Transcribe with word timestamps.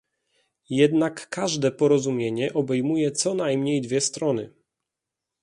Jednak 0.69 1.29
każde 1.29 1.71
porozumienie 1.71 2.53
obejmuje 2.53 3.11
co 3.11 3.33
najmniej 3.33 3.81
dwie 3.81 4.01
strony 4.01 4.53